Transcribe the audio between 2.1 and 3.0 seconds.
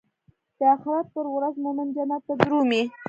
ته درومي.